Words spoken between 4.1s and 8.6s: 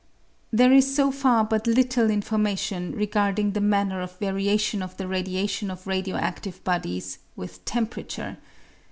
variation of the radiation of radio adive bodies with temperature.